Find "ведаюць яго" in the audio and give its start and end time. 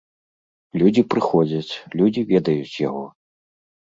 2.31-3.05